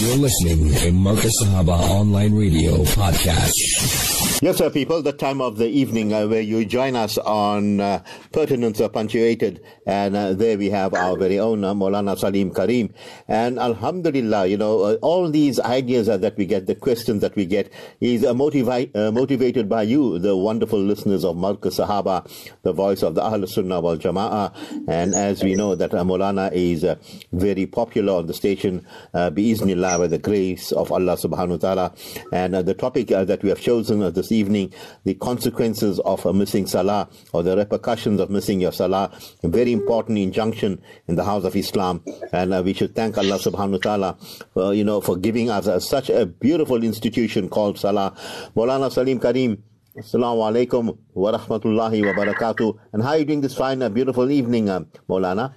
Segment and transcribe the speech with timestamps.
[0.00, 4.40] You're listening to Markaz Sahaba Online Radio Podcast.
[4.42, 8.02] Yes, sir, people, the time of the evening uh, where you join us on uh,
[8.32, 9.62] Pertinence Punctuated.
[9.84, 12.94] And uh, there we have our very own uh, Salim Karim.
[13.28, 17.44] And Alhamdulillah, you know, uh, all these ideas that we get, the questions that we
[17.44, 17.70] get,
[18.00, 22.26] is uh, motivi- uh, motivated by you, the wonderful listeners of Markaz Sahaba,
[22.62, 24.88] the voice of the Ahl Sunnah wal Jama'ah.
[24.88, 26.96] And as we know that uh, is uh,
[27.32, 31.94] very popular on the station, uh, biiznillah, by the grace of Allah subhanahu wa ta'ala.
[32.32, 34.72] And uh, the topic uh, that we have chosen uh, this evening,
[35.04, 39.10] the consequences of uh, missing salah or the repercussions of missing your salah,
[39.42, 42.02] a very important injunction in the house of Islam.
[42.32, 44.16] And uh, we should thank Allah subhanahu wa
[44.56, 48.14] ta'ala, you know, for giving us uh, such a beautiful institution called salah.
[48.56, 49.62] Maulana Salim Karim,
[49.96, 52.78] Assalamu alaikum wa rahmatullahi wa barakatuh.
[52.92, 55.54] And how are you doing this fine, uh, beautiful evening, uh, Maulana?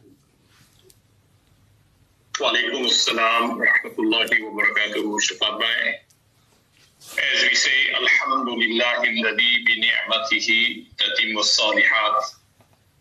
[2.40, 5.98] Walaikum assalam rahmatullahi wa barakatuhu, Shafat Bhai.
[7.34, 12.38] As we say, Alhamdulillah alladhi bi ni'matihi tatimmu salihat.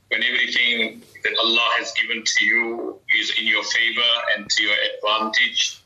[0.08, 4.76] When everything that Allah has given to you is in your favor and to your
[4.96, 5.82] advantage,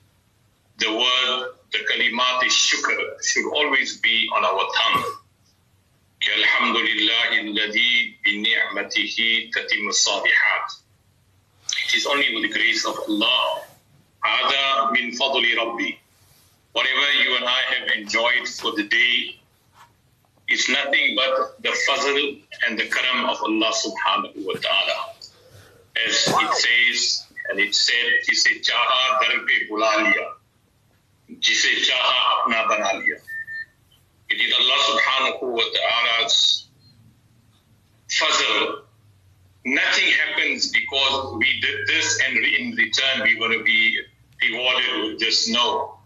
[0.78, 5.04] the word, the kalimat is shukr should always be on our tongue.
[6.38, 10.66] Alhamdulillah alladhi bi ni'matihi tatimmu salihat.
[11.88, 13.66] It is only with the grace of Allah.
[14.26, 15.90] Hada min fadli Rabbi.
[16.72, 19.36] Whatever you and I have enjoyed for the day
[20.48, 24.98] is nothing but the fazl and the karam of Allah subhanahu wa ta'ala.
[26.06, 30.26] As it says, and it said, Jise chaha dar pe bula liya.
[31.40, 33.18] Jise chaha apna bana liya.
[34.28, 36.66] It is Allah subhanahu wa ta'ala's
[38.10, 38.82] fazl
[39.66, 43.98] nothing happens because we did this and in return we were to be
[44.41, 45.49] rewarded with this.
[45.49, 45.97] No.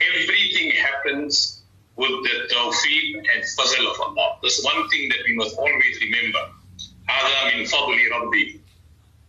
[0.00, 1.62] Everything happens
[1.96, 4.38] with the tawfiq and fazl of Allah.
[4.42, 6.50] That's one thing that we must always remember.
[7.08, 8.60] هذا من فضل ربي.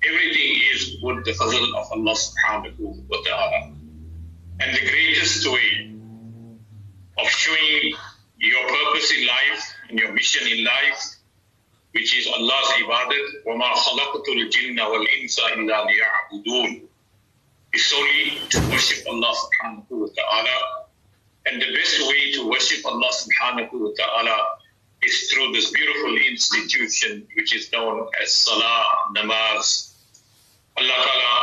[0.03, 3.73] Everything is with the fazl of Allah subhanahu wa ta'ala.
[4.61, 5.91] And the greatest way
[7.17, 7.93] of showing
[8.37, 11.17] your purpose in life and your mission in life
[11.93, 16.81] which is Allah's ibadat, وَمَا خَلَقْتُ الْجِنَّ وَالْإِنسَ إِلَّا لِيَعْبُدُونَ
[17.76, 20.58] is solely to worship Allah subhanahu wa ta'ala.
[21.44, 24.38] And the best way to worship Allah subhanahu wa ta'ala
[25.02, 29.92] is through this beautiful institution which is known as Salah, Namaz.
[30.78, 31.36] Allah ta'ala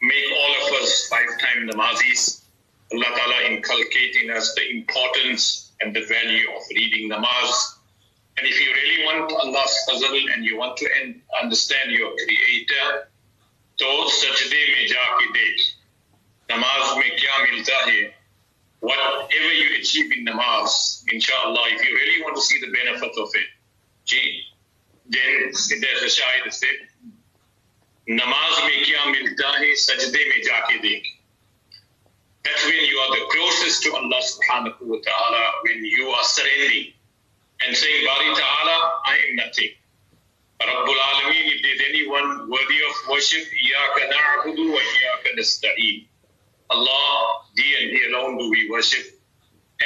[0.00, 2.48] make all of us five-time namazis.
[2.92, 7.84] Allah ta'ala inculcate in us the importance and the value of reading namaz.
[8.38, 10.88] And if you really want Allah's fazl and you want to
[11.40, 13.12] understand your creator,
[13.79, 15.61] तो सजदे में जाके देख
[16.51, 17.99] नमाज में क्या मिलता है
[18.81, 20.75] whatever you achieve in namaz
[21.13, 23.49] inshallah if you really want to see the benefit of it
[24.05, 24.43] gee,
[25.15, 26.85] then there's a shahid said
[28.09, 31.09] नमाज में क्या मिलता है सजदे में जाके देख
[32.43, 36.87] that's when you are the closest to Allah subhanahu wa ta'ala when you are surrendering
[37.65, 38.77] and saying Bari ta'ala
[39.11, 39.75] I am nothing
[40.66, 46.06] Rabbul Alameen, if there's anyone worthy of worship, Iyaka na'budu wa Iyaka nasta'een.
[46.70, 49.20] Allah, Thee and Thee alone do we worship,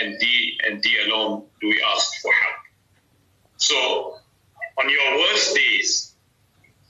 [0.01, 2.61] and Thee and Thee alone do we ask for help.
[3.57, 4.19] So,
[4.79, 6.15] on your worst days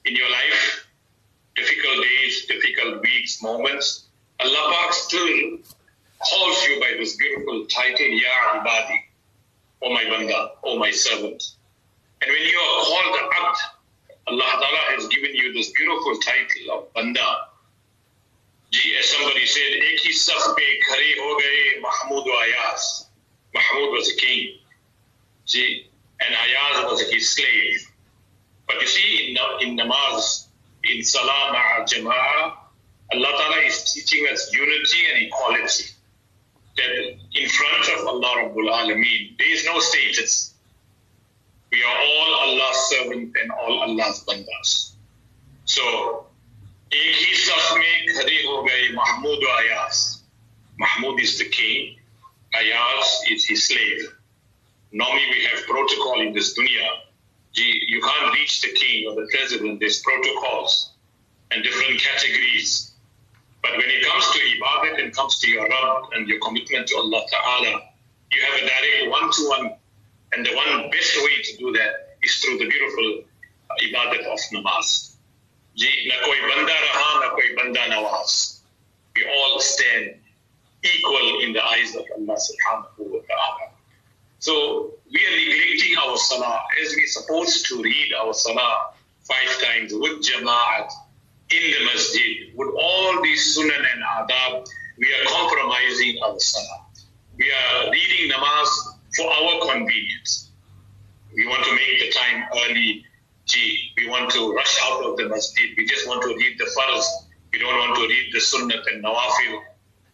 [0.05, 0.87] in your life,
[1.57, 4.07] difficult days, difficult weeks, moments,
[4.41, 5.59] Allah Pak still
[6.21, 8.99] calls you by this beautiful title, Ya Ibadi,
[9.83, 11.43] O my Banda, O my servant.
[12.21, 13.59] And when you are called Abd,
[14.31, 17.49] Allah Ta'ala has given you this beautiful title of Banda.
[18.71, 23.07] Gee, as somebody said, Ek hi saf pe khare ho gaye Mahmud Ayaz.
[23.55, 24.59] Mahmood was a king.
[25.47, 25.87] See,
[26.21, 27.89] and Ayaz was his slave.
[28.67, 30.49] But you see, in, in namaz,
[30.85, 32.53] in salah ma'a jamaa,
[33.11, 35.85] Allah Ta'ala is teaching us unity and equality.
[36.77, 36.93] That
[37.33, 40.53] in front of Allah Rabbul Alameen, there is no status.
[41.72, 44.94] We are all Allah's servant and all Allah's bandas.
[45.66, 46.28] So,
[46.94, 50.24] एक ही सफ में खड़े हो गए Mahmud और Ayaz.
[50.80, 52.00] Mahmud is the king,
[52.56, 54.14] Ayaz is his slave.
[54.92, 56.90] Normally we have protocol in this dunya.
[57.54, 60.94] Gee, you can't reach the king or the president, there's protocols
[61.52, 62.94] and different categories.
[63.64, 66.98] But when it comes to ibadat and comes to your Rabb and your commitment to
[66.98, 67.82] Allah Ta'ala,
[68.32, 69.76] you have a direct one-to-one
[70.33, 73.23] and the one best way to do that is through the beautiful
[73.71, 75.17] uh, ibadat of namaz.
[75.77, 76.75] Ji, na koi banda
[77.21, 77.81] na koi banda.
[79.17, 80.15] We all stand
[80.83, 83.73] equal in the eyes of Allah subhanahu wa ta'ala.
[84.39, 88.95] So we are neglecting our salah as we're supposed to read our salah
[89.27, 90.89] five times with jama'at
[91.51, 96.87] in the masjid, with all these sunan and adab, we are compromising our salah.
[97.37, 100.51] We are reading namaz for our convenience.
[101.35, 103.05] We want to make the time early.
[103.47, 105.71] Gee, we want to rush out of the masjid.
[105.77, 107.05] We just want to read the farz.
[107.53, 109.63] We don't want to read the sunnat and nawafil.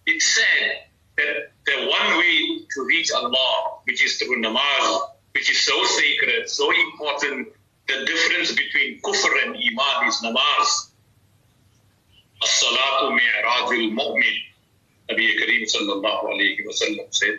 [0.07, 5.01] It's said that the one way to reach Allah, which is through namaz,
[5.33, 7.49] which is so sacred, so important,
[7.89, 10.91] the difference between kufr and iman is namaz.
[12.43, 14.37] As-salatu mi'rajul mu'min.
[15.11, 17.37] Nabi Kareem sallallahu alayhi wa sallam said,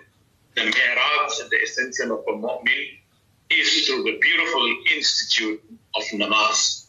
[0.57, 2.99] the mi'raj, the ascension of a mu'min,
[3.51, 5.63] is through the beautiful institute
[5.95, 6.87] of namaz.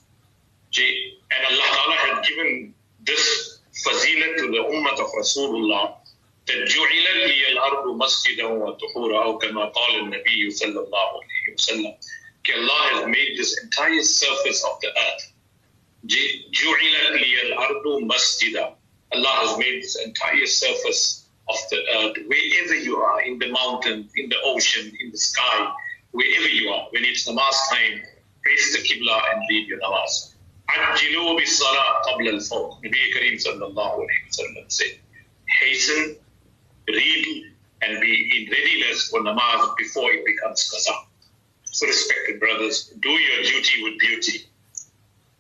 [0.78, 2.74] And Allah Ta'ala had given
[3.06, 5.96] this fazilat to the ummah of Rasulullah
[6.48, 11.94] that جعلت لي الأرض مسجدا وطهورا أو كما قال النبي صلى الله عليه وسلم
[12.50, 15.34] Allah has made this entire surface of the earth
[16.06, 18.76] جعلت لي الأرض مسجدا
[19.14, 22.65] Allah has made this entire surface of the earth wherever you are
[23.26, 25.58] in the mountain in the ocean in the sky
[26.12, 28.02] wherever you are when it's namaz time
[28.46, 30.28] face the Qibla and lead your namaz
[30.72, 34.94] عجلوا بالصلاة قبل الفوت Nabi Kareem sallallahu alayhi wa sallam said
[35.60, 36.16] hasten
[36.88, 37.52] read
[37.82, 40.96] and be in readiness for namaz before it becomes qaza.
[41.64, 44.46] So, respected brothers, do your duty with beauty.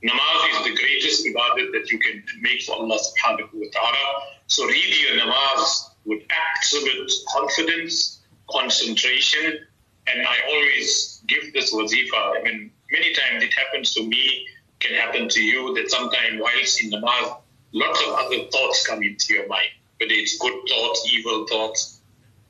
[0.03, 4.06] Namaz is the greatest ibadat that you can make for Allah subhanahu wa ta'ala.
[4.48, 9.58] So, read your namaz with absolute confidence, concentration,
[10.06, 12.38] and I always give this wazifa.
[12.38, 14.47] I mean, many times it happens to me,
[14.81, 17.37] can happen to you, that sometimes whilst in namaz,
[17.73, 22.00] lots of other thoughts come into your mind whether it's good thoughts, evil thoughts.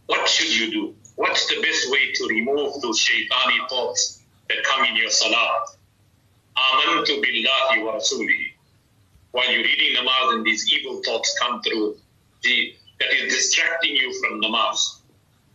[0.06, 0.94] What should you do?
[1.17, 5.67] What's the best way to remove those shaitani thoughts that come in your salah?
[6.56, 8.00] Amantu billahi wa.
[9.32, 11.97] While you're reading namaz and these evil thoughts come through,
[12.43, 15.00] the, that is distracting you from namaz.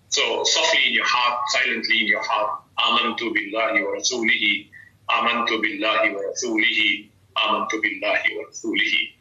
[0.09, 4.67] So softly in your heart, silently in your heart, Amantu billahi wa rasulihi.
[5.09, 7.09] Amantu billahi wa rasulihi.
[7.37, 9.13] Amantu billahi wa rasulihi.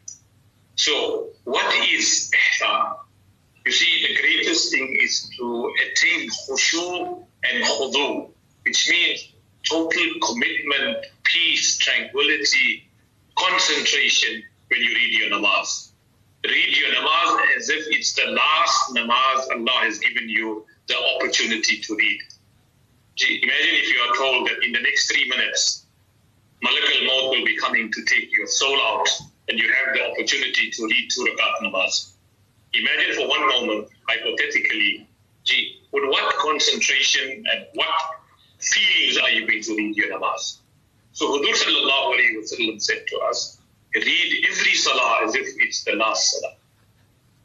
[0.75, 2.95] So, what is ihsan?
[3.65, 8.31] You see, the greatest thing is to attain khushu and khudu,
[8.63, 9.31] which means
[9.69, 12.89] total commitment, peace, tranquility,
[13.37, 15.90] concentration when you read your namaz.
[16.43, 21.79] Read your namaz as if it's the last namaz Allah has given you the opportunity
[21.79, 22.19] to read.
[23.21, 25.85] Imagine if you are told that in the next three minutes,
[26.63, 29.07] Malak al-Maut will be coming to take your soul out
[29.49, 32.13] and you have the opportunity to read two rakat namaz.
[32.73, 35.07] Imagine for one moment, hypothetically,
[35.43, 38.01] gee, with what concentration and what
[38.59, 40.57] feelings are you going to read your namaz?
[41.13, 43.60] So Hudur sallallahu alayhi wa sallam said to us,
[43.94, 46.54] read every salah as if it's the last salah.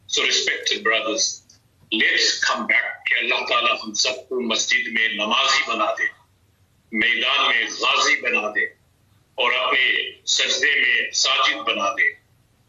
[0.08, 1.44] So respected brothers,
[1.92, 6.10] let's come back कि अल्लाह ताला हम सबको मस्जिद में नमाजी बना दे
[6.92, 8.66] मैदान में गाजी बना दे
[9.38, 9.86] और अपने
[10.36, 12.10] सजदे में साजिद बना दे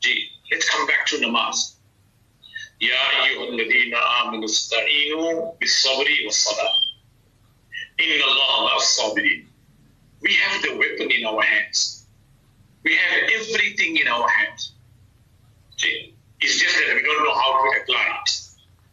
[0.03, 0.14] जी
[0.53, 1.67] लेट्स कम बैक टू नमाज
[2.82, 6.81] या अय्युहल्लज़ीना आमनु इस्तईनु बिस्सब्री वस्सलाह
[7.99, 9.47] inna Allah ma'as-sabirin
[10.23, 11.96] we have the weapon in our hands
[12.88, 14.72] we have everything in our hands.
[16.39, 18.29] It's just that we don't know how to apply it.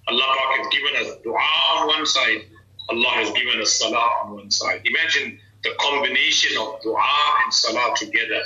[0.08, 1.38] Allah has given us dua
[1.78, 2.42] on one side.
[2.90, 4.80] Allah has given us salah on one side.
[4.84, 7.06] Imagine the combination of dua
[7.44, 8.42] and salah together,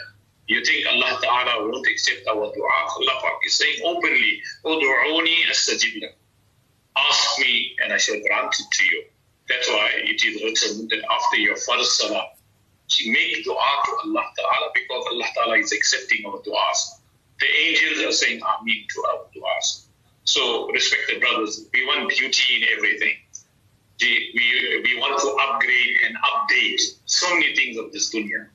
[0.48, 2.76] you think Allah Ta'ala won't accept our dua?
[2.96, 6.02] Allah is saying openly, Udu'uni astajib
[6.96, 9.04] Ask me and I shall grant it to you.
[9.48, 12.26] That's why it is written that after your first salah,
[12.98, 17.00] you make dua to Allah Ta'ala because Allah Ta'ala is accepting our du'as.
[17.40, 19.84] The angels are saying Ameen to our du'as.
[20.24, 23.14] So, respected brothers, we want beauty in everything
[24.00, 28.46] we, we want to upgrade and update so many things of this dunya.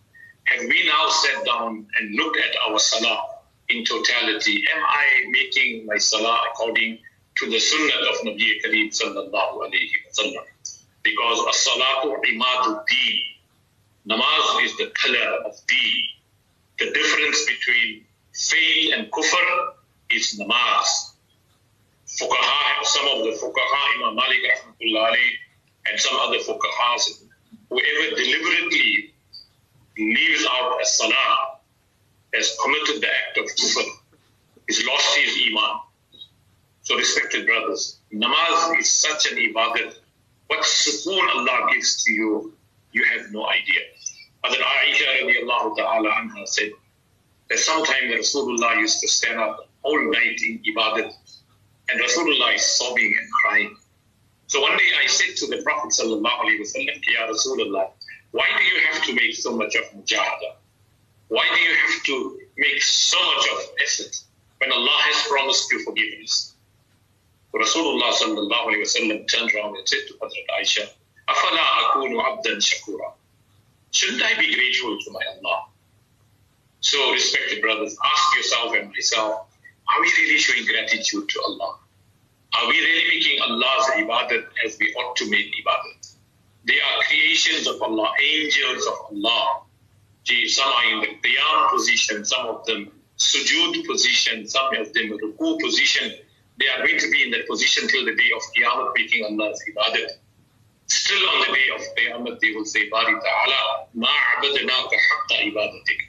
[0.46, 3.24] Have we now sat down and looked at our salah
[3.70, 4.64] in totality?
[4.76, 7.00] Am I making my salah according
[7.38, 10.44] to the sunnah of Nabi Kareem sallallahu alayhi wa sallam?
[11.04, 13.20] Because as-salatu imadu deen.
[14.08, 16.04] Namaz is the pillar of deen.
[16.80, 19.74] The difference between faith and kufr
[20.12, 21.14] is namaz
[22.20, 25.16] fuqaha, some of the fuqaha, Imam Malik rahmatullah
[25.90, 27.24] and some other fuqahas,
[27.70, 29.14] whoever deliberately
[29.98, 31.60] leaves out a salah
[32.34, 33.86] has committed the act of kufr,
[34.68, 35.80] has lost his iman.
[36.82, 39.96] So So, respected brothers, namaz is such an ibadat.
[40.48, 42.54] What sukoon Allah gives to you,
[42.94, 43.82] you have no idea.
[44.46, 46.72] Hazrat Aisha radiallahu ta'ala anha said
[47.50, 51.12] that sometime Rasulullah used to stand up all night in ibadat
[51.90, 53.76] and Rasulullah is sobbing and crying.
[54.48, 57.92] So one day I said to the Prophet sallallahu alaihi wasallam, Ya Rasulullah,
[58.32, 60.56] why do you have to make so much of mujahada?
[61.30, 64.16] Why do you have to make so much of effort
[64.60, 66.54] when Allah has promised you forgiveness?
[67.56, 70.90] Rasulullah sallallahu alayhi wasallam turned around and said to Hazrat Aisha,
[71.34, 73.14] Afala akunu abdan shakura.
[73.92, 75.66] Shouldn't I be grateful to my Allah?
[76.82, 79.48] So, respected brothers, ask yourself and myself,
[79.90, 81.78] are we really showing gratitude to Allah?
[82.56, 86.14] Are we really making Allah's ibadat as we ought to make ibadat?
[86.66, 89.62] They are creations of Allah, angels of Allah.
[90.48, 95.60] Some are in the qiyam position, some of them sujood position, some of them ruku
[95.60, 96.14] position.
[96.60, 99.62] They are going to be in that position till the day of Qiyamah making Allah's
[99.70, 100.10] ibadat.
[100.94, 104.08] Still on the day of Qiyamah, they will say, Bari ta'ala, ma
[104.38, 106.02] abadnaka haqqa ibadatik.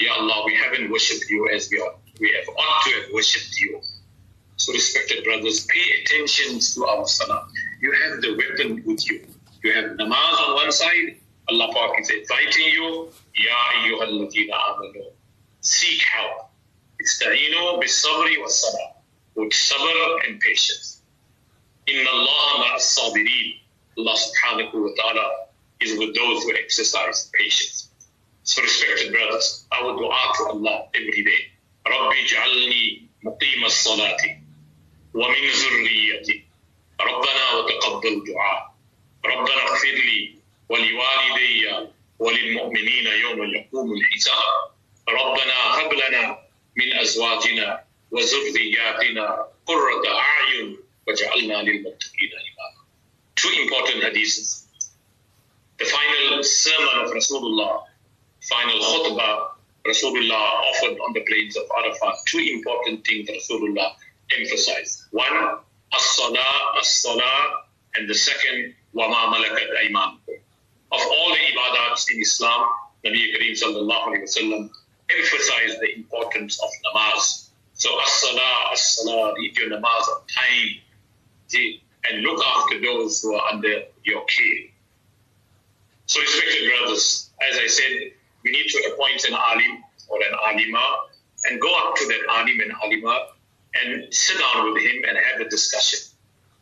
[0.00, 2.00] Ya Allah, we haven't worshipped you as we ought.
[2.18, 3.80] We have ought to have worshipped you.
[4.56, 7.46] So respected brothers, pay attention to our salah.
[7.82, 9.26] You have the weapon with you.
[9.62, 11.14] You have namaz on one side.
[11.48, 13.12] Allah Pak is inviting you.
[13.36, 15.12] Ya ayyuhalladina amanu.
[15.60, 16.50] Seek help.
[17.00, 18.94] Ista'inu bis-sabri was-salah.
[19.36, 21.02] With sabr and patience.
[21.86, 23.63] Inna Allah ma'as-sabirin
[23.97, 25.25] Allah subhanahu wa ta'ala
[25.81, 27.89] is with those who exercise patience.
[28.43, 31.41] So respected brothers, I would dua to Allah every day.
[31.87, 34.17] ربي اجعلني مقيم الصلاة
[35.13, 36.45] ومن ذريتي
[37.01, 38.75] ربنا وتقبل دعاء
[39.25, 40.35] ربنا اغفر لي
[40.69, 41.87] ولوالدي
[42.19, 44.53] وللمؤمنين يوم يقوم الحساب
[45.09, 46.39] ربنا هب لنا
[46.75, 52.72] من أزواجنا وذرياتنا قرة أعين واجعلنا للمتقين إماما
[53.36, 54.66] Two important hadiths.
[55.78, 57.82] The final sermon of Rasulullah,
[58.42, 59.48] final khutbah
[59.86, 62.14] Rasulullah offered on the plains of Arafat.
[62.26, 63.92] Two important things Rasulullah
[64.32, 65.04] emphasized.
[65.10, 65.58] One,
[65.92, 67.64] as-salah, as-salah,
[67.96, 70.18] and the second, wama malakat ayman.
[70.92, 72.66] Of all the ibadats in Islam,
[73.04, 74.70] Nabi Kareem sallallahu alayhi wasallam
[75.10, 77.50] emphasized the importance of namaz.
[77.74, 80.80] So as-salah, as-salah, read your namaz on time,
[82.08, 84.70] and look after those who are under your care.
[86.06, 88.12] So respected brothers, as I said,
[88.44, 90.96] we need to appoint an alim or an alima
[91.44, 93.28] and go up to that alim and alima
[93.74, 95.98] and sit down with him and have a discussion.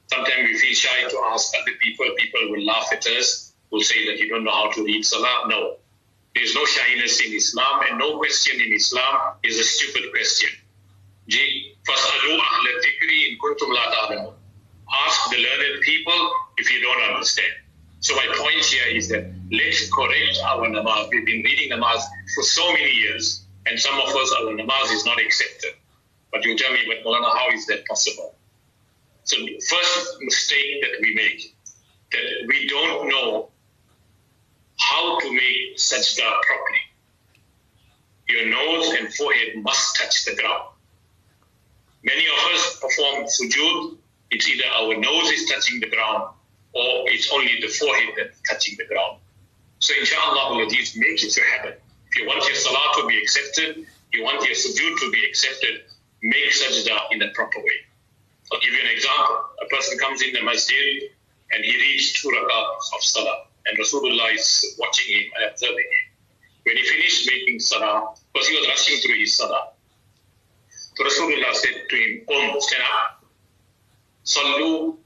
[0.06, 2.06] Sometimes we feel shy to ask other people.
[2.18, 5.48] People will laugh at us, will say that you don't know how to read salah.
[5.48, 5.76] No.
[6.34, 10.50] There's no shyness in Islam and no question in Islam is a stupid question.
[15.06, 17.52] Ask the learned people if you don't understand.
[18.00, 21.08] So my point here is that let's correct our namaz.
[21.10, 22.02] We've been reading namaz
[22.34, 25.74] for so many years, and some of us, our namaz is not accepted.
[26.32, 28.34] But you tell me, but Molana, how is that possible?
[29.24, 31.54] So first mistake that we make,
[32.10, 33.50] that we don't know
[34.78, 36.82] how to make sajda properly.
[38.28, 40.64] Your nose and forehead must touch the ground.
[42.02, 43.98] Many of us perform sujood.
[44.32, 46.32] It's either our nose is touching the ground
[46.72, 49.20] or it's only the forehead that's touching the ground.
[49.78, 51.82] So inshallah, Ladif, make it your habit.
[52.10, 55.84] If you want your salah to be accepted, you want your sujood to be accepted,
[56.22, 57.78] make sajda in the proper way.
[58.52, 59.36] I'll give you an example.
[59.60, 61.10] A person comes in the masjid
[61.52, 66.04] and he reads two rakats of salah, and Rasulullah is watching him and observing him.
[66.64, 69.72] When he finished making salah, because he was rushing through his salah,
[70.68, 73.21] so Rasulullah said to him, Qum, stand up,
[74.23, 74.97] sallu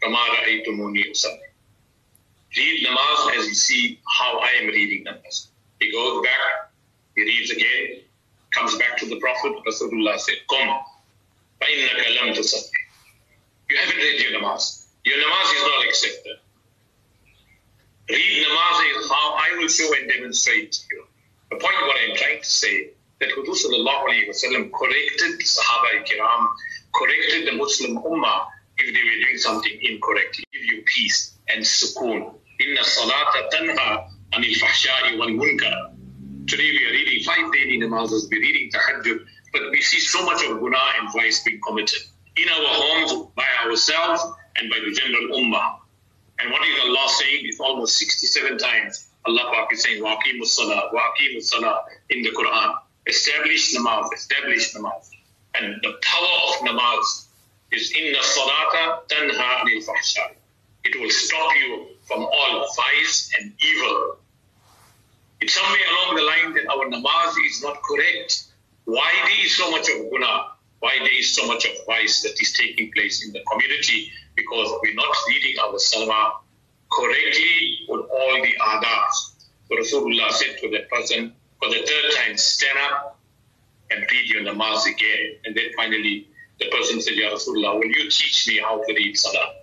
[0.00, 1.48] kama ra'aytumuni usalli.
[2.56, 5.48] Read namaz as you see how I am reading namaz.
[5.80, 6.70] He goes back,
[7.14, 8.02] he reads again,
[8.50, 9.52] comes back to the Prophet.
[9.66, 10.68] Rasulullah said, Qum,
[11.60, 12.68] فَإِنَّكَ لَمْ تُصَلِّ
[13.70, 14.86] You haven't read your namaz.
[15.04, 16.36] Your namaz is not accepted.
[18.08, 21.04] Read namaz is how I will show and demonstrate to you.
[21.50, 26.04] The point what I'm trying to say, that Hudu sallallahu alayhi wa sallam corrected Sahaba
[26.04, 26.48] kiram,
[26.94, 28.46] corrected the Muslim ummah
[28.83, 30.43] if they were doing something incorrectly.
[30.51, 32.33] Give you peace and sukoon.
[32.59, 35.93] Inna salata tanha anil fahsha'i wal munkar.
[36.47, 39.19] Today we are reading five daily namazes, we're reading tahajjud,
[39.53, 42.01] but we see so much of guna and vice being committed
[42.37, 44.21] in our homes, by ourselves,
[44.55, 45.77] and by the general ummah.
[46.39, 47.41] And what is Allah saying?
[47.43, 49.09] It's almost 67 times.
[49.25, 52.75] Allah Pak is saying, Waqimus salah, Waqimus salah in the Quran.
[53.05, 55.09] Establish namaz, establish namaz.
[55.55, 57.27] And the power of namaz
[57.71, 59.81] is inna salata tanha anil.
[60.83, 64.17] It will stop you from all vice and evil.
[65.39, 68.45] It's somewhere along the line that our namaz is not correct.
[68.85, 70.47] Why there is so much of guna?
[70.79, 74.11] Why there is so much of vice that is taking place in the community?
[74.35, 76.39] Because we're not reading our salah
[76.91, 79.47] correctly with all the adabs.
[79.71, 83.19] Rasulullah said to that person for the third time, stand up
[83.91, 85.37] and read your namaz again.
[85.45, 86.27] And then finally,
[86.61, 89.55] the person said, Ya Rasulullah, will you teach me how to read salah?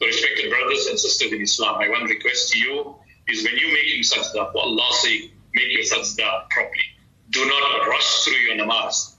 [0.00, 2.96] So respected brothers and sisters in Islam, my one request to you
[3.28, 6.88] is when you're making sajda, for Allah's sake, make your sajda properly.
[7.30, 9.14] Do not rush through your namaz.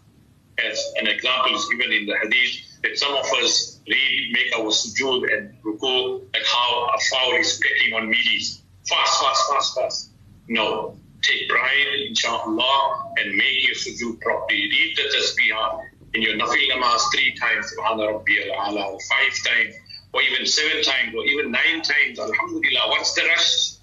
[0.60, 4.70] As an example is given in the hadith, that some of us read, make our
[4.70, 8.62] sujood and ruku, like how a fowl is pecking on meaties.
[8.90, 10.10] Fast, fast, fast, fast.
[10.50, 10.98] No.
[11.22, 14.68] Take pride, inshallah, and make your sujood properly.
[14.68, 19.76] Read the tasbihah in your nafil namaz three times, subhana rabbi al-ala, or five times,
[20.14, 22.90] or even seven times, or even nine times, alhamdulillah.
[22.90, 23.78] What's the rush?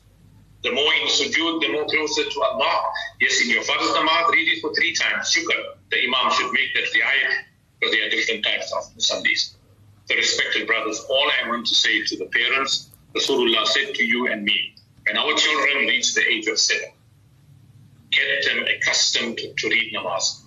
[0.63, 2.83] The more in sujood, the more closer to Allah.
[3.21, 5.33] Yes, in your farz namaz, read it for three times.
[5.33, 5.79] Shukr.
[5.91, 7.45] The imam should make that riayat
[7.79, 9.55] because there are different types of Sundays.
[10.09, 14.27] The respected brothers, all I want to say to the parents, Rasulullah said to you
[14.27, 14.75] and me,
[15.07, 16.91] when our children reach the age of seven,
[18.11, 20.43] get them accustomed to, to read namaz.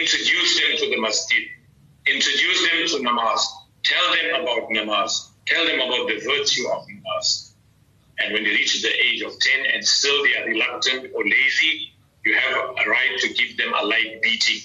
[0.00, 1.42] Introduce them to the masjid.
[2.06, 3.40] Introduce them to namaz.
[3.82, 5.30] Tell them about namaz.
[5.46, 7.52] Tell them about the virtue of namaz.
[8.18, 11.92] And when they reach the age of 10 and still they are reluctant or lazy,
[12.24, 14.62] you have a right to give them a light beating.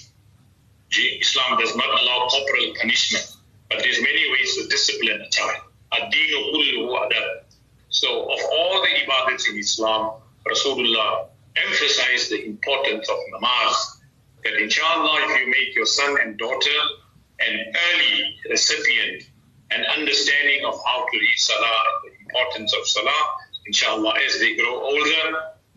[1.20, 3.36] Islam does not allow corporal punishment,
[3.68, 5.62] but there's many ways to discipline a child.
[7.90, 13.99] So of all the ibadats in Islam, Rasulullah emphasized the importance of namaz.
[14.44, 16.78] That inshallah, if you make your son and daughter
[17.40, 19.24] an early recipient
[19.70, 23.22] and understanding of how to read salah the importance of salah,
[23.66, 25.24] inshallah, as they grow older,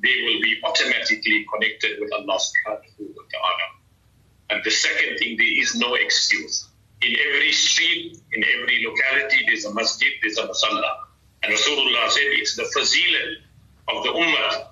[0.02, 3.68] they will be automatically connected with Allah subhanahu wa ta'ala.
[4.50, 6.68] And the second thing, there is no excuse.
[7.02, 11.08] In every street, in every locality, there's a masjid, there's a masallah.
[11.44, 14.68] And Rasulullah said it's the fazilah of the ummah.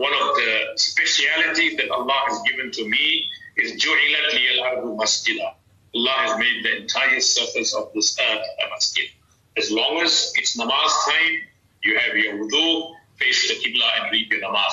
[0.00, 5.52] One of the specialities that Allah has given to me is ju'ilat liyal ardu masjidah.
[5.94, 9.10] Allah has made the entire surface of this earth a masjid.
[9.58, 11.42] As long as it's namaz time,
[11.82, 14.72] you have your wudu, face the qibla and read your namaz.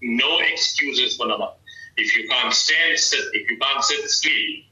[0.00, 1.54] No excuses for namaz.
[1.96, 3.24] If you can't stand, sit.
[3.32, 4.64] If you can't sit, sleep.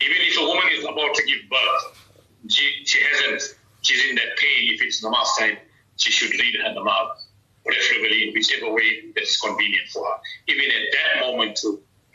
[0.00, 2.08] Even if a woman is about to give birth,
[2.48, 4.72] she, she hasn't, she's in that pain.
[4.72, 5.58] If it's namaz time,
[5.96, 7.27] she should read her namaz,
[7.68, 10.18] preferably in whichever way that is convenient for her.
[10.48, 11.60] Even at that moment,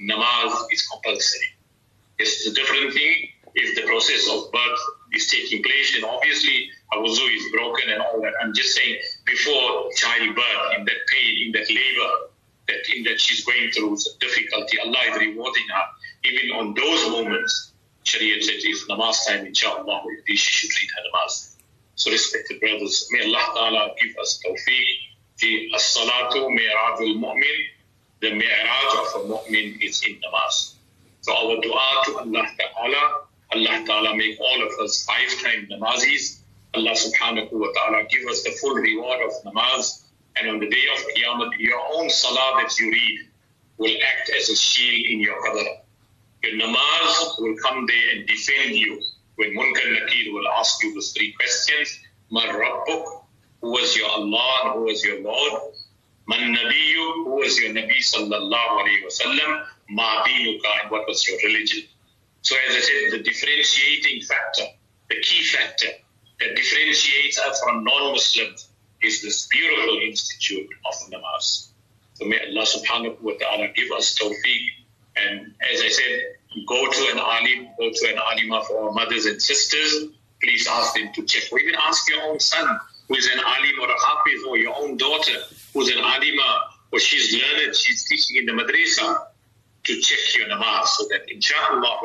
[0.01, 1.47] namaz is compulsory.
[2.19, 4.79] It's a different thing if the process of birth
[5.13, 8.33] is taking place, then obviously a wuzu is broken and all that.
[8.41, 12.11] I'm just saying before childbirth, in that pain, in that labor,
[12.67, 15.85] that thing that she's going through difficulty, Allah is rewarding her.
[16.23, 21.55] Even on those moments, Sharia said if namaz time, inshallah, she should read her namaz.
[21.95, 25.12] So respected brothers, may Allah Ta'ala give us tawfiq.
[25.43, 27.57] The as-salatu mi'raj al-mu'min.
[28.21, 30.75] The mi'raj of a mu'min is in namaz.
[31.19, 33.03] So our dua to Allah Ta'ala,
[33.51, 36.39] Allah Ta'ala make all of us five-time namazis.
[36.75, 40.05] Allah subhanahu wa ta'ala give us the full reward of namaz.
[40.37, 43.27] And on the day of Qiyamah, your own salah that you read
[43.77, 45.67] will act as a shield in your qabr.
[46.43, 49.01] Your namaz will come there and defend you.
[49.35, 51.99] When Munkar Nakir will ask you those three questions,
[52.31, 53.22] Man Rabbuk,
[53.63, 55.61] who was your Allah and who was your Lord?
[56.27, 59.65] Man Nabiyu, who was your Nabi sallallahu alayhi wa sallam?
[59.89, 61.83] Ma dinuka, and what was your religion?
[62.41, 64.65] So as I said, the differentiating factor,
[65.09, 65.87] the key factor
[66.41, 68.67] that differentiates us from non-Muslims
[69.01, 71.69] is this beautiful institute of namaz.
[72.15, 74.63] So may Allah subhanahu wa ta'ala give us tawfiq.
[75.15, 76.19] And as I said,
[76.67, 80.11] go to an alim, go to an alima for our mothers and sisters.
[80.41, 81.43] Please ask them to check.
[81.49, 84.75] Or even ask your own son who is an alim or a hafiz or your
[84.75, 85.37] own daughter
[85.73, 89.25] who's an alima or she's learned, she's teaching in the madrasa
[89.83, 91.99] to check your namaz so that inshallah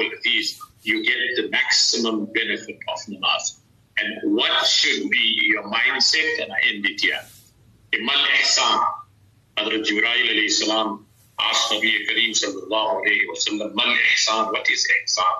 [0.82, 3.58] you get the maximum benefit of namaz.
[3.98, 6.42] And what should be your mindset?
[6.42, 7.20] And I end it here.
[7.92, 8.84] Imal ihsan.
[9.58, 11.04] Hadrat Jibreel alayhi salam
[11.40, 15.34] asked Nabi Kareem sallallahu alayhi wa sallam, Mal ihsan, what is ihsan?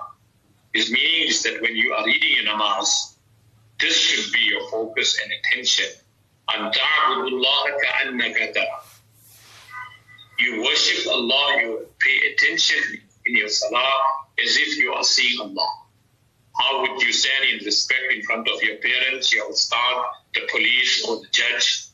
[0.73, 3.15] His meaning is that when you are reading your namaz,
[3.79, 5.85] this should be your focus and attention.
[6.51, 6.75] And
[10.39, 13.91] You worship Allah, you pay attention in your salah
[14.43, 15.69] as if you are seeing Allah.
[16.57, 21.05] How would you stand in respect in front of your parents, your staff, the police,
[21.07, 21.85] or the judge?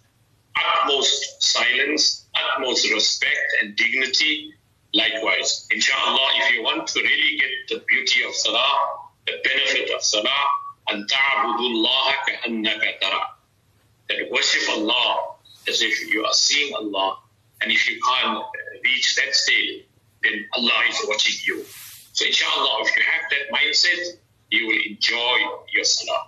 [0.55, 4.53] Utmost silence, utmost respect and dignity.
[4.93, 10.01] Likewise, inshallah, if you want to really get the beauty of salah, the benefit of
[10.01, 10.47] salah,
[10.89, 13.23] and ta'budullah ka'annaka tara.
[14.09, 15.35] That worship Allah
[15.67, 17.17] as if you are seeing Allah.
[17.61, 18.43] And if you can't
[18.83, 19.87] reach that state,
[20.23, 21.65] then Allah is watching you.
[22.13, 24.19] So inshallah, if you have that mindset,
[24.51, 25.37] you will enjoy
[25.73, 26.27] your salah.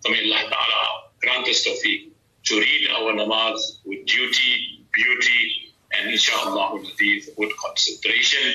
[0.00, 0.82] So may Allah Ta'ala
[1.20, 2.10] grant us tawfiq
[2.44, 6.80] to read our namaz with duty, beauty, and inshallah
[7.36, 8.54] with concentration.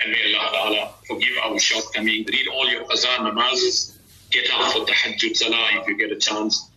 [0.00, 2.28] And may Allah Ta'ala forgive our shortcomings.
[2.28, 3.96] Read all your qaza namazes
[4.34, 6.70] get up for the Hajj salah if you get a chance.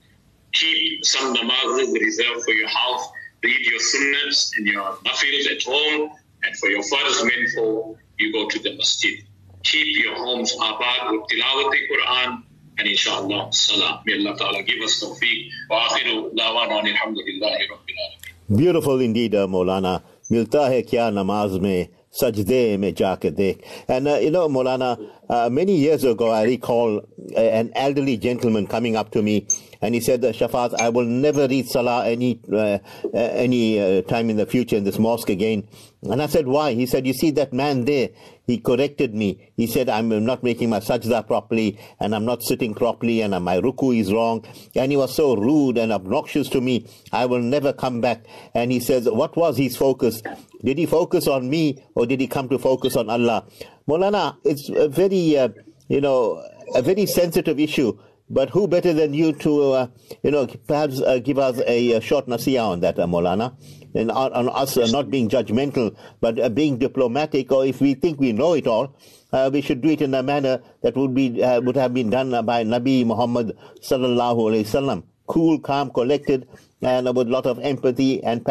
[0.53, 3.03] Keep some namazes reserved for your house.
[3.43, 6.11] Read your sunnahs and your nafils at home.
[6.43, 9.17] And for your first meant you go to the masjid.
[9.63, 12.43] Keep your homes abad with tilawat Quran
[12.77, 14.01] and inshallah salah.
[14.05, 15.49] May Allah Ta'ala give us tawfiq.
[15.69, 18.57] Wa akhiru dawana alhamdulillahi rabbil.
[18.57, 20.01] Beautiful indeed, uh, Maulana.
[20.31, 23.65] Milta hai kya namaz mein sajde mein ja ke dekh.
[23.89, 24.97] And uh, you know, Maulana,
[25.29, 26.99] uh, many years ago I recall
[27.35, 29.47] uh, an elderly gentleman coming up to me
[29.81, 32.79] and he said, Shafat, I will never read Salah any uh, uh,
[33.13, 35.67] any uh, time in the future in this mosque again.
[36.03, 36.73] And I said, why?
[36.73, 38.09] He said, you see that man there,
[38.45, 39.51] he corrected me.
[39.57, 43.59] He said, I'm not making my sajda properly and I'm not sitting properly and my
[43.59, 44.45] ruku is wrong.
[44.75, 46.87] And he was so rude and obnoxious to me.
[47.11, 48.25] I will never come back.
[48.53, 50.21] And he says, what was his focus?
[50.63, 53.45] Did he focus on me or did he come to focus on Allah?
[53.87, 55.49] Molana, it's a very, uh,
[55.87, 56.43] you know,
[56.75, 57.97] a very sensitive issue
[58.29, 59.87] but who better than you to, uh,
[60.23, 63.55] you know, perhaps uh, give us a, a, short nasiya on that, uh, Molana?
[63.95, 67.93] And on, on us uh, not being judgmental, but uh, being diplomatic, or if we
[67.93, 68.95] think we know it all,
[69.31, 72.31] uh, we should do it in a manner that would be would have been done
[72.45, 76.47] by Nabi Muhammad sallallahu alaihi wasallam, cool, calm, collected,
[76.81, 78.45] and with a lot of empathy and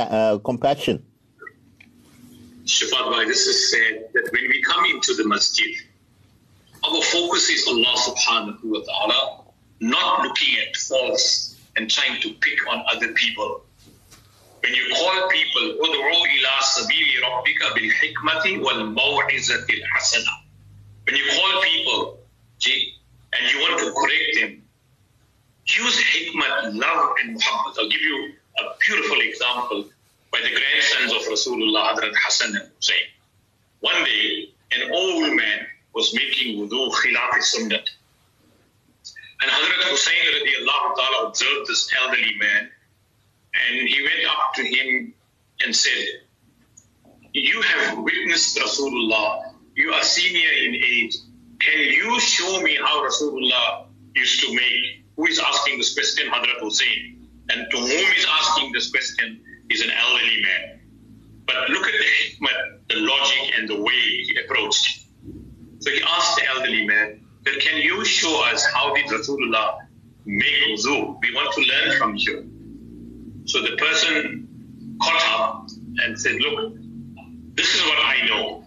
[0.44, 1.04] compassion.
[2.66, 5.76] Shafat is said that when we come into the masjid,
[6.84, 9.44] our focus is Allah subhanahu wa ta'ala
[9.80, 13.62] not looking at faults and trying to pick on other people.
[14.62, 15.76] When you call people,
[21.04, 22.18] When you call people,
[23.32, 24.62] and you want to correct them,
[25.66, 27.74] use hikmat, love and muhammad.
[27.78, 29.84] I'll give you a beautiful example
[30.32, 32.96] by the grandsons of Rasulullah, Hassan and Hussein.
[33.80, 37.86] One day, an old man was making wudu khilaf sunnat.
[39.42, 40.16] And Hazrat Hussein
[40.96, 42.70] ta'ala observed this elderly man
[43.54, 45.14] and he went up to him
[45.64, 46.06] and said,
[47.32, 51.16] You have witnessed Rasulullah, you are senior in age.
[51.60, 55.04] Can you show me how Rasulullah used to make?
[55.16, 56.30] Who is asking this question?
[56.30, 57.28] Hazrat Hussein.
[57.48, 60.75] And to whom is asking this question is an elderly man.
[61.46, 65.02] But look at the hikmah, the logic, and the way he approached it.
[65.82, 69.86] So he asked the elderly man, then can you show us how did Rasulullah
[70.24, 71.18] make wuzu?
[71.20, 72.50] We want to learn from you.
[73.44, 74.48] So the person
[75.00, 75.68] caught up
[76.04, 76.74] and said, look,
[77.54, 78.64] this is what I know.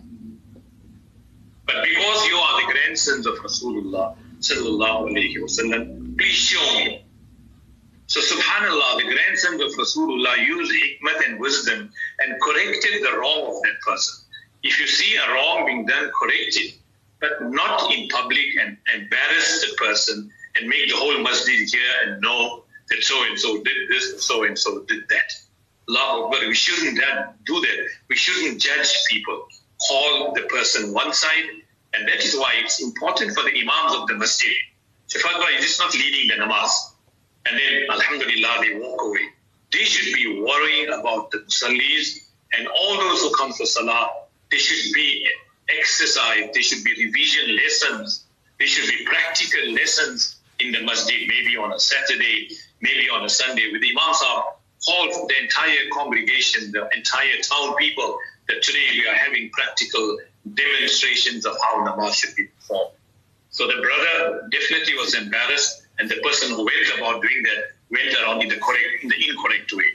[1.66, 7.06] But because you are the grandsons of Rasulullah sallallahu alayhi wasallam, please show me.
[8.10, 13.62] So subhanallah, the grandsons of Rasulullah used hikmat and wisdom and corrected the wrong of
[13.64, 14.26] that person.
[14.62, 16.74] If you see a wrong being done, correct it
[17.20, 22.22] but not in public and embarrass the person and make the whole masjid hear and
[22.22, 25.34] know that so and so did this, so and so did that.
[25.90, 27.00] Allah Akbar, we shouldn't
[27.46, 27.88] do that.
[28.10, 29.46] We shouldn't judge people.
[29.88, 31.46] Call the person one side,
[31.94, 34.56] and that is why it's important for the imams of the masjid.
[35.10, 36.70] Shafaqah is just not leading the namaz.
[37.46, 39.30] And then, alhamdulillah, they walk away.
[39.72, 44.10] They should be worrying about the salis and all those who come for salah.
[44.52, 45.28] They should be
[45.70, 48.26] exercise, they should be revision lessons,
[48.60, 52.50] they should be practical lessons in the masjid, maybe on a Saturday,
[52.82, 57.76] maybe on a Sunday, with the Imam Sahib call the entire congregation, the entire town
[57.76, 60.18] people, that today we are having practical
[60.54, 62.92] demonstrations of how namaz should be performed.
[63.50, 68.16] So the brother definitely was embarrassed, and the person who went about doing that went
[68.20, 69.92] around in the correct, in the incorrect way.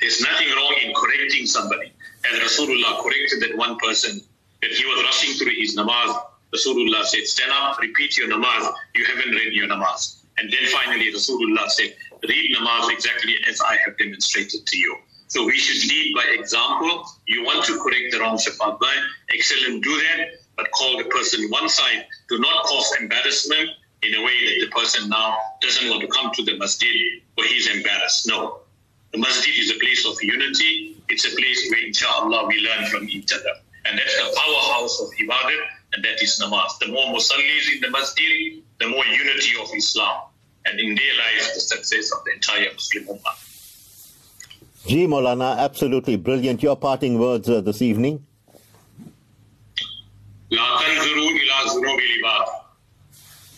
[0.00, 1.92] There's nothing wrong in correcting somebody.
[2.30, 4.20] As Rasulullah corrected that one person
[4.62, 6.20] that he was rushing through his namaz,
[6.54, 10.24] Rasulullah said, stand up, repeat your namaz, you haven't read your namaz.
[10.38, 11.94] And then finally Rasulullah said,
[12.28, 14.96] read namaz exactly as I have demonstrated to you.
[15.28, 17.04] So we should lead by example.
[17.26, 18.78] You want to correct the wrong shafat
[19.32, 22.06] excellent, do that, but call the person one side.
[22.28, 23.70] Do not cause embarrassment
[24.06, 27.44] in a way that the person now doesn't want to come to the masjid or
[27.44, 28.28] he's embarrassed.
[28.28, 28.60] No.
[29.12, 30.96] The masjid is a place of unity.
[31.08, 33.54] It's a place where, inshallah, we learn from each other.
[33.86, 35.60] And that's the powerhouse of ibadah,
[35.94, 36.78] and that is namaz.
[36.80, 40.22] The more musallis in the masjid, the more unity of Islam.
[40.66, 43.36] And in there lies the success of the entire Muslim Ummah.
[44.86, 45.06] G.
[45.06, 46.62] Molana, absolutely brilliant.
[46.62, 48.24] Your parting words uh, this evening.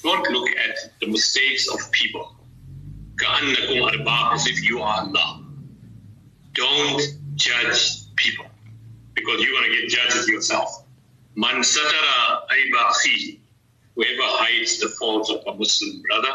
[0.08, 2.34] Don't look at the mistakes of people.
[3.20, 5.44] as if you are Allah.
[6.54, 7.02] Don't
[7.34, 7.80] judge
[8.16, 8.46] people
[9.12, 10.86] because you're going to get judged yourself.
[11.34, 12.40] Man satara.
[13.96, 16.34] Whoever hides the faults of a Muslim brother,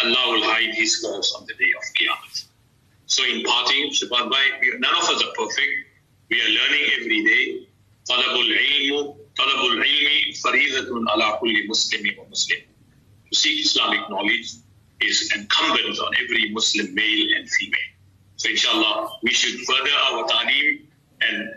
[0.00, 2.44] Allah will hide his faults on the day of Qiyamah.
[3.06, 4.28] So in parting, Shafat
[4.78, 5.74] none of us are perfect.
[6.30, 7.68] We are learning every day.
[8.08, 12.75] طلب العلم طلب العلم فريضة على كل مسلم ومسلم.
[13.32, 14.54] Seek Islamic knowledge
[15.00, 17.90] is incumbent on every Muslim male and female.
[18.36, 20.86] So inshallah, we should further our ta'lim
[21.20, 21.54] and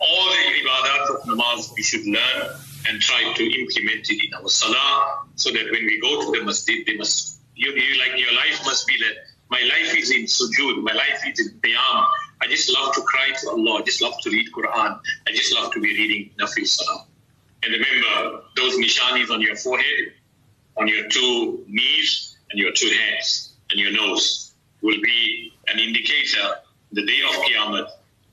[0.00, 2.56] all the ibadat of namaz we should learn
[2.88, 6.44] and try to implement it in our salah so that when we go to the
[6.44, 9.16] masjid, they must, you, you like your life must be that
[9.50, 12.06] my life is in sujood, my life is in qiyam.
[12.42, 15.54] I just love to cry to Allah, I just love to read Quran, I just
[15.54, 17.06] love to be reading Nafil Salah.
[17.62, 20.12] And remember, those nishanis on your forehead,
[20.76, 26.54] on your two knees, and your two hands, and your nose will be an indicator
[26.92, 27.88] the day of Qiyamah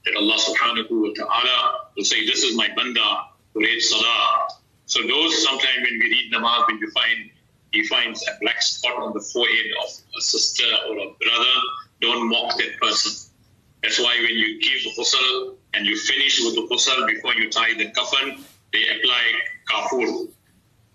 [0.05, 1.57] that Allah subhanahu wa ta'ala
[1.97, 4.47] will say, This is my banda read salah.
[4.85, 7.29] So those sometimes when we read namaz, when you find
[7.71, 11.55] he finds a black spot on the forehead of a sister or a brother,
[12.01, 13.31] don't mock that person.
[13.81, 17.73] That's why when you give ghusl and you finish with the ghusl before you tie
[17.73, 19.23] the kafan, they apply
[19.71, 20.27] kafur,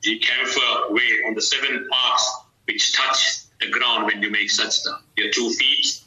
[0.03, 4.99] the camphor way on the seven parts which touch the ground when you make sajda.
[5.17, 6.01] Your two feet,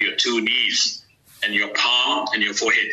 [0.00, 1.04] your two knees,
[1.42, 2.90] and your palm and your forehead.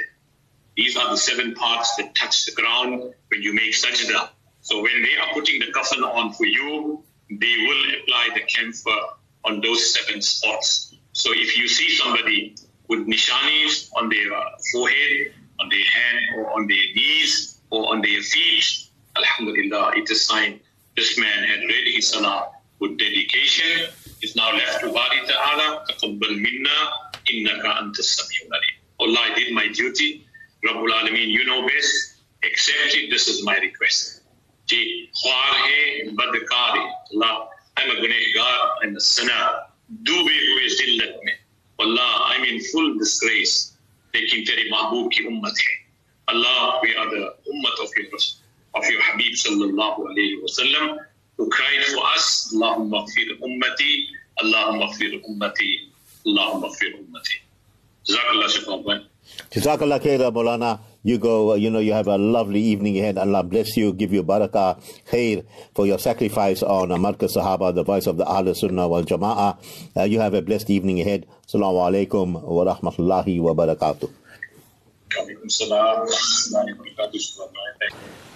[0.75, 4.29] These are the seven parts that touch the ground when you make sajda.
[4.61, 8.99] So when they are putting the coffin on for you, they will apply the camphor
[9.45, 10.95] on those seven spots.
[11.13, 12.55] So if you see somebody
[12.87, 18.01] with nishanis on their uh, forehead, on their hand, or on their knees, or on
[18.01, 20.59] their feet, Alhamdulillah, it is a sign
[20.95, 23.89] this man had read his salah with dedication.
[24.21, 26.77] He's now left to Bari Ta'ala, taqabbal minna,
[27.31, 28.51] innaka anta sami'ul.
[28.99, 30.25] Allah, I did my duty.
[30.65, 32.23] Rabbul Alameen, you know best.
[32.43, 33.09] Accept it.
[33.09, 34.21] This is my request.
[34.67, 36.09] Ji, khwar hai.
[37.13, 39.49] Allah, I'm a gunagar, I'm a sinner.
[40.03, 41.33] Dube huye me.
[41.79, 43.77] Allah, I'm in full disgrace.
[44.13, 45.77] Lekin teri mahboob ki ummat hai.
[46.29, 48.42] Allah, we are the ummat of your Rasul.
[48.75, 50.97] Of your Habib sallallahu alayhi wa sallam
[51.37, 54.07] who cried for us Allahumma gfir ummati
[54.41, 55.69] Allahumma gfir ummati
[56.27, 57.35] Allahumma gfir ummati
[58.03, 58.99] Jazakallah shukran
[59.51, 63.17] Jazakallah khair Maulana you go, uh, you know, you have a lovely evening ahead.
[63.17, 64.79] Allah bless you, give you barakah,
[65.11, 69.03] khair for your sacrifice on uh, Markaz Sahaba, the voice of the Ahl Sunnah wal
[69.03, 69.57] Jama'ah.
[69.97, 71.27] Uh, you have a blessed evening ahead.
[71.45, 74.09] Assalamu alaikum wa rahmatullahi wa barakatuh.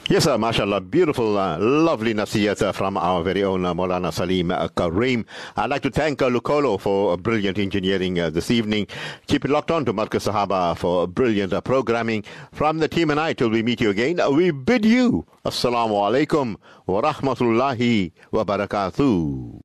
[0.10, 0.80] Yes, sir, mashallah.
[0.80, 5.26] Beautiful, uh, lovely nasiyat from our very own uh, Maulana Salim uh, Karim.
[5.58, 8.88] I'd like to thank uh, for brilliant engineering uh, this evening.
[9.28, 12.24] Keep it locked on to Markaz Sahaba for brilliant uh, programming.
[12.54, 16.00] From the team and I, till we meet you again, uh, we bid you Assalamu
[16.00, 16.56] alaikum
[16.88, 19.54] wa rahmatullahi wa barakatuh.